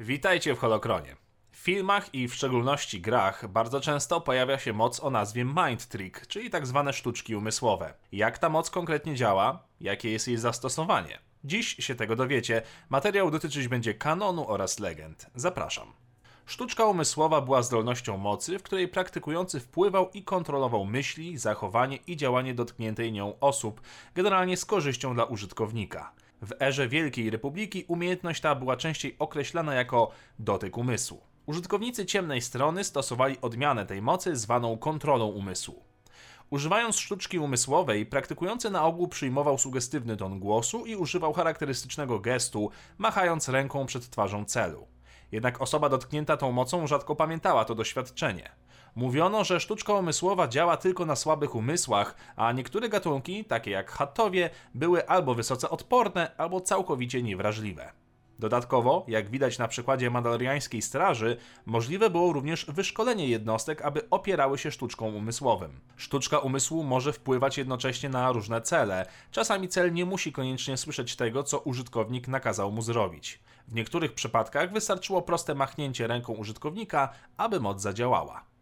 [0.00, 1.16] Witajcie w Holokronie.
[1.52, 6.26] W filmach i w szczególności grach bardzo często pojawia się moc o nazwie Mind Trick,
[6.26, 7.94] czyli tak zwane sztuczki umysłowe.
[8.12, 9.62] Jak ta moc konkretnie działa?
[9.80, 11.18] Jakie jest jej zastosowanie?
[11.44, 12.62] Dziś się tego dowiecie.
[12.88, 15.26] Materiał dotyczyć będzie kanonu oraz legend.
[15.34, 15.92] Zapraszam.
[16.46, 22.54] Sztuczka umysłowa była zdolnością mocy, w której praktykujący wpływał i kontrolował myśli, zachowanie i działanie
[22.54, 23.80] dotkniętej nią osób,
[24.14, 26.12] generalnie z korzyścią dla użytkownika.
[26.42, 31.20] W erze Wielkiej Republiki umiejętność ta była częściej określana jako dotyk umysłu.
[31.46, 35.82] Użytkownicy ciemnej strony stosowali odmianę tej mocy zwaną kontrolą umysłu.
[36.50, 43.48] Używając sztuczki umysłowej, praktykujący na ogół przyjmował sugestywny ton głosu i używał charakterystycznego gestu, machając
[43.48, 44.86] ręką przed twarzą celu.
[45.32, 48.50] Jednak osoba dotknięta tą mocą rzadko pamiętała to doświadczenie.
[48.98, 54.50] Mówiono, że sztuczka umysłowa działa tylko na słabych umysłach, a niektóre gatunki, takie jak chatowie,
[54.74, 57.92] były albo wysoce odporne, albo całkowicie niewrażliwe.
[58.38, 64.70] Dodatkowo, jak widać na przykładzie mandaloriańskiej straży, możliwe było również wyszkolenie jednostek, aby opierały się
[64.70, 65.80] sztuczką umysłowym.
[65.96, 69.06] Sztuczka umysłu może wpływać jednocześnie na różne cele.
[69.30, 73.40] Czasami cel nie musi koniecznie słyszeć tego, co użytkownik nakazał mu zrobić.
[73.68, 78.57] W niektórych przypadkach wystarczyło proste machnięcie ręką użytkownika, aby moc zadziałała.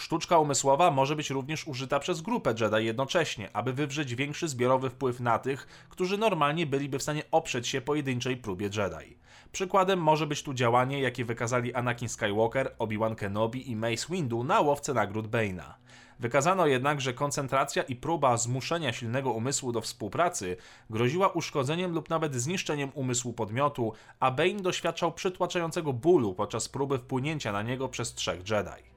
[0.00, 5.20] Sztuczka umysłowa może być również użyta przez grupę Jedi jednocześnie, aby wywrzeć większy zbiorowy wpływ
[5.20, 9.16] na tych, którzy normalnie byliby w stanie oprzeć się pojedynczej próbie Jedi.
[9.52, 14.60] Przykładem może być tu działanie, jakie wykazali Anakin Skywalker, Obi-Wan Kenobi i Mace Windu na
[14.60, 15.74] łowce nagród Bane'a.
[16.20, 20.56] Wykazano jednak, że koncentracja i próba zmuszenia silnego umysłu do współpracy
[20.90, 27.52] groziła uszkodzeniem lub nawet zniszczeniem umysłu podmiotu, a Bane doświadczał przytłaczającego bólu podczas próby wpłynięcia
[27.52, 28.89] na niego przez trzech Jedi.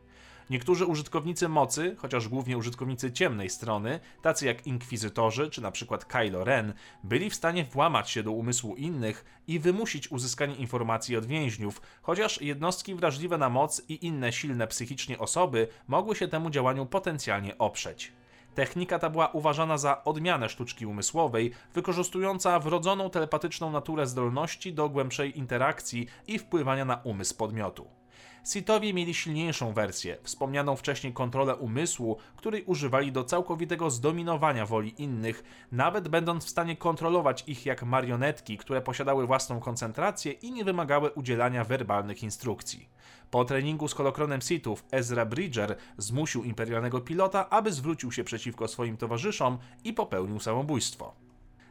[0.50, 6.44] Niektórzy użytkownicy mocy, chociaż głównie użytkownicy ciemnej strony, tacy jak inkwizytorzy czy na przykład Kylo
[6.44, 11.82] Ren, byli w stanie włamać się do umysłu innych i wymusić uzyskanie informacji od więźniów,
[12.02, 17.58] chociaż jednostki wrażliwe na moc i inne silne psychicznie osoby mogły się temu działaniu potencjalnie
[17.58, 18.12] oprzeć.
[18.56, 25.38] Technika ta była uważana za odmianę sztuczki umysłowej, wykorzystująca wrodzoną telepatyczną naturę zdolności do głębszej
[25.40, 28.03] interakcji i wpływania na umysł podmiotu.
[28.44, 35.44] Sithowie mieli silniejszą wersję, wspomnianą wcześniej kontrolę umysłu, której używali do całkowitego zdominowania woli innych,
[35.72, 41.12] nawet będąc w stanie kontrolować ich jak marionetki, które posiadały własną koncentrację i nie wymagały
[41.12, 42.90] udzielania werbalnych instrukcji.
[43.32, 48.98] Po treningu z holokronem Sithów Ezra Bridger zmusił imperialnego pilota, aby zwrócił się przeciwko swoim
[48.98, 51.16] towarzyszom i popełnił samobójstwo.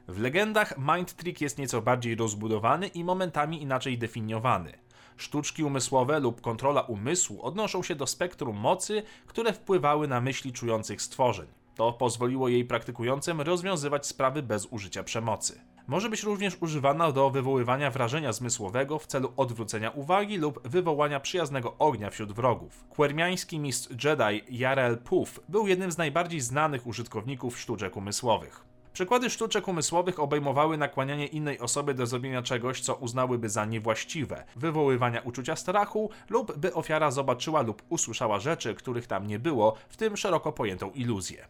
[0.09, 4.73] W legendach Mind Trick jest nieco bardziej rozbudowany i momentami inaczej definiowany.
[5.17, 11.03] Sztuczki umysłowe lub kontrola umysłu odnoszą się do spektrum mocy, które wpływały na myśli czujących
[11.03, 11.47] stworzeń.
[11.75, 15.61] To pozwoliło jej praktykującym rozwiązywać sprawy bez użycia przemocy.
[15.87, 21.79] Może być również używana do wywoływania wrażenia zmysłowego w celu odwrócenia uwagi lub wywołania przyjaznego
[21.79, 22.85] ognia wśród wrogów.
[22.91, 28.72] Kwermiański mistrz Jedi Jarel Puf był jednym z najbardziej znanych użytkowników sztuczek umysłowych.
[28.93, 35.21] Przykłady sztuczek umysłowych obejmowały nakłanianie innej osoby do zrobienia czegoś, co uznałyby za niewłaściwe, wywoływania
[35.21, 40.17] uczucia strachu lub by ofiara zobaczyła lub usłyszała rzeczy, których tam nie było, w tym
[40.17, 41.47] szeroko pojętą iluzję.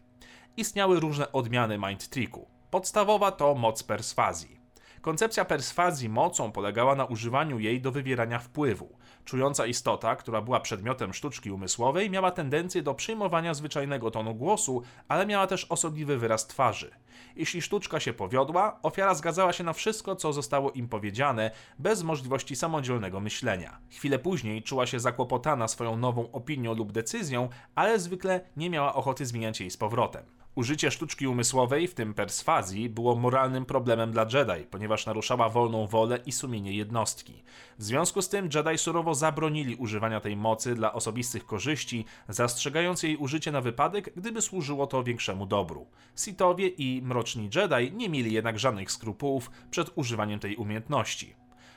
[0.57, 2.47] Istniały różne odmiany mind tricku.
[2.71, 4.62] Podstawowa to moc perswazji.
[5.03, 8.97] Koncepcja perswazji mocą polegała na używaniu jej do wywierania wpływu.
[9.25, 15.25] Czująca istota, która była przedmiotem sztuczki umysłowej, miała tendencję do przyjmowania zwyczajnego tonu głosu, ale
[15.25, 16.91] miała też osobliwy wyraz twarzy.
[17.35, 22.55] Jeśli sztuczka się powiodła, ofiara zgadzała się na wszystko, co zostało im powiedziane, bez możliwości
[22.55, 23.77] samodzielnego myślenia.
[23.89, 29.25] Chwilę później czuła się zakłopotana swoją nową opinią lub decyzją, ale zwykle nie miała ochoty
[29.25, 30.42] zmieniać jej z powrotem.
[30.55, 36.19] Użycie sztuczki umysłowej, w tym perswazji, było moralnym problemem dla Jedi, ponieważ naruszała wolną wolę
[36.25, 37.43] i sumienie jednostki.
[37.77, 43.17] W związku z tym Jedi surowo zabronili używania tej mocy dla osobistych korzyści, zastrzegając jej
[43.17, 45.87] użycie na wypadek, gdyby służyło to większemu dobru.
[46.15, 51.35] Sithowie i Mroczni Jedi nie mieli jednak żadnych skrupułów przed używaniem tej umiejętności.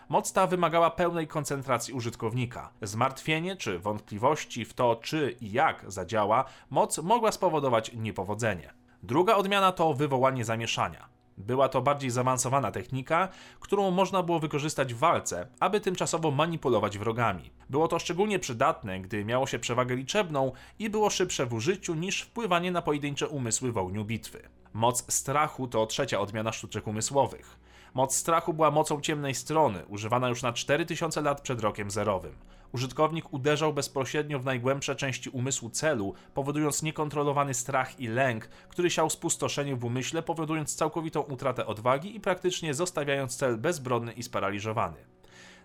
[0.08, 2.70] Moc ta wymagała pełnej koncentracji użytkownika.
[2.82, 8.72] Zmartwienie czy wątpliwości w to, czy i jak zadziała, moc mogła spowodować niepowodzenie.
[9.02, 11.08] Druga odmiana to wywołanie zamieszania.
[11.38, 13.28] Była to bardziej zaawansowana technika,
[13.60, 17.50] którą można było wykorzystać w walce, aby tymczasowo manipulować wrogami.
[17.70, 22.22] Było to szczególnie przydatne, gdy miało się przewagę liczebną i było szybsze w użyciu niż
[22.22, 24.48] wpływanie na pojedyncze umysły w ogniu bitwy.
[24.72, 27.58] Moc strachu to trzecia odmiana sztuczek umysłowych.
[27.94, 32.34] Moc strachu była mocą ciemnej strony, używana już na 4000 lat przed rokiem zerowym.
[32.72, 39.10] Użytkownik uderzał bezpośrednio w najgłębsze części umysłu celu, powodując niekontrolowany strach i lęk, który siał
[39.10, 45.15] spustoszenie w umyśle, powodując całkowitą utratę odwagi i praktycznie zostawiając cel bezbronny i sparaliżowany.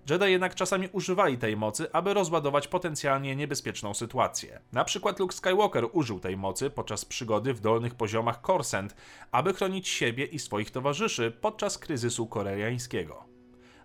[0.10, 4.60] Jedi jednak czasami używali tej mocy, aby rozładować potencjalnie niebezpieczną sytuację.
[4.72, 8.96] Na przykład Luke Skywalker użył tej mocy podczas przygody w dolnych poziomach Korsent,
[9.32, 13.24] aby chronić siebie i swoich towarzyszy podczas kryzysu koreańskiego.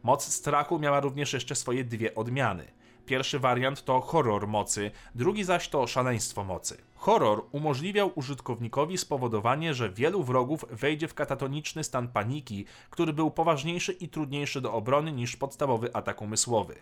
[0.03, 2.65] Moc strachu miała również jeszcze swoje dwie odmiany.
[3.07, 6.77] Pierwszy wariant to horror mocy, drugi zaś to szaleństwo mocy.
[6.97, 13.93] Horror umożliwiał użytkownikowi spowodowanie, że wielu wrogów wejdzie w katatoniczny stan paniki, który był poważniejszy
[13.93, 16.75] i trudniejszy do obrony niż podstawowy atak umysłowy.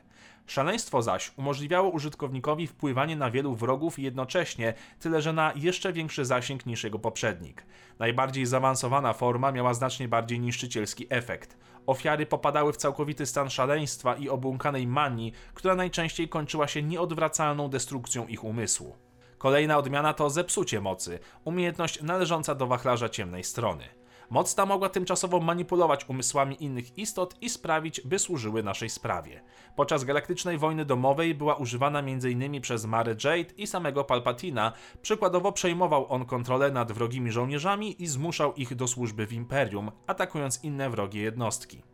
[0.47, 6.67] Szaleństwo zaś umożliwiało użytkownikowi wpływanie na wielu wrogów jednocześnie, tyle że na jeszcze większy zasięg
[6.67, 7.67] niż jego poprzednik.
[7.99, 11.57] Najbardziej zaawansowana forma miała znacznie bardziej niszczycielski efekt.
[11.87, 18.27] Ofiary popadały w całkowity stan szaleństwa i obłąkanej manii, która najczęściej kończyła się nieodwracalną destrukcją
[18.27, 19.04] ich umysłu.
[19.45, 23.85] Kolejna odmiana to zepsucie mocy, umiejętność należąca do wachlarza ciemnej strony.
[24.31, 29.43] Moc ta mogła tymczasowo manipulować umysłami innych istot i sprawić, by służyły naszej sprawie.
[29.77, 32.61] Podczas galaktycznej wojny domowej była używana m.in.
[32.61, 34.73] przez Mary Jade i samego Palpatina.
[35.03, 40.65] Przykładowo przejmował on kontrolę nad wrogimi żołnierzami i zmuszał ich do służby w Imperium, atakując
[40.65, 41.94] inne wrogie jednostki.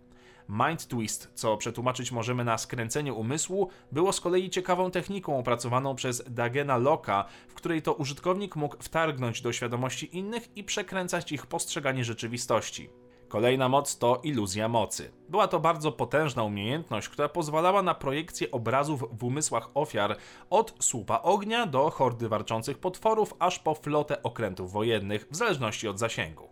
[0.52, 6.24] Mind Twist, co przetłumaczyć możemy na skręcenie umysłu, było z kolei ciekawą techniką opracowaną przez
[6.30, 12.04] Dagena Locka, w której to użytkownik mógł wtargnąć do świadomości innych i przekręcać ich postrzeganie
[12.04, 12.90] rzeczywistości.
[13.28, 15.12] Kolejna moc to iluzja mocy.
[15.28, 20.16] Była to bardzo potężna umiejętność, która pozwalała na projekcję obrazów w umysłach ofiar
[20.50, 25.98] od słupa ognia do hordy warczących potworów, aż po flotę okrętów wojennych, w zależności od
[25.98, 26.48] zasięgu.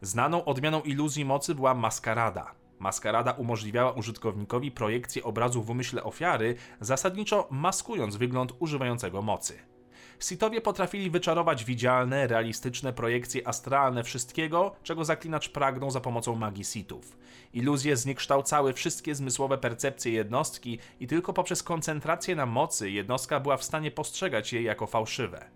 [0.00, 2.63] Znaną odmianą iluzji mocy była maskarada.
[2.78, 9.58] Maskarada umożliwiała użytkownikowi projekcję obrazu w umyśle ofiary, zasadniczo maskując wygląd używającego mocy.
[10.20, 17.16] Sithowie potrafili wyczarować widzialne, realistyczne projekcje astralne wszystkiego, czego zaklinacz pragnął za pomocą magii Sithów.
[17.52, 23.64] Iluzje zniekształcały wszystkie zmysłowe percepcje jednostki i tylko poprzez koncentrację na mocy jednostka była w
[23.64, 25.50] stanie postrzegać je jako fałszywe.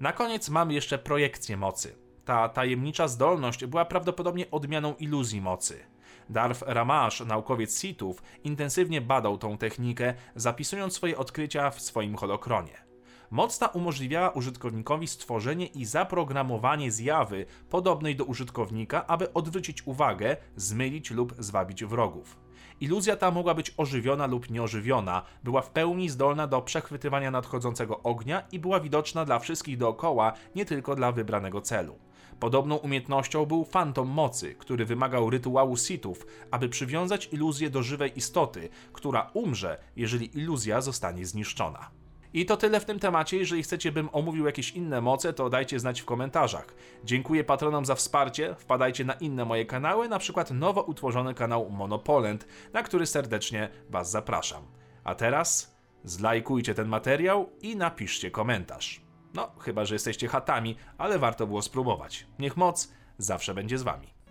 [0.00, 1.96] Na koniec mamy jeszcze projekcję mocy.
[2.24, 5.91] Ta tajemnicza zdolność była prawdopodobnie odmianą iluzji mocy.
[6.30, 12.92] Darf Ramash, naukowiec Sithów, intensywnie badał tą technikę, zapisując swoje odkrycia w swoim holokronie.
[13.30, 21.10] Moc ta umożliwiała użytkownikowi stworzenie i zaprogramowanie zjawy podobnej do użytkownika, aby odwrócić uwagę, zmylić
[21.10, 22.38] lub zwabić wrogów.
[22.80, 28.42] Iluzja ta mogła być ożywiona lub nieożywiona, była w pełni zdolna do przechwytywania nadchodzącego ognia
[28.52, 31.98] i była widoczna dla wszystkich dookoła, nie tylko dla wybranego celu.
[32.42, 38.68] Podobną umiejętnością był fantom mocy, który wymagał rytuału sitów, aby przywiązać iluzję do żywej istoty,
[38.92, 41.90] która umrze, jeżeli iluzja zostanie zniszczona.
[42.32, 43.36] I to tyle w tym temacie.
[43.36, 46.74] Jeżeli chcecie, bym omówił jakieś inne moce, to dajcie znać w komentarzach.
[47.04, 48.54] Dziękuję patronom za wsparcie.
[48.58, 54.10] Wpadajcie na inne moje kanały, na przykład nowo utworzony kanał Monopolent, na który serdecznie Was
[54.10, 54.62] zapraszam.
[55.04, 59.11] A teraz zlajkujcie ten materiał i napiszcie komentarz.
[59.34, 62.26] No, chyba że jesteście chatami, ale warto było spróbować.
[62.38, 64.21] Niech moc zawsze będzie z Wami.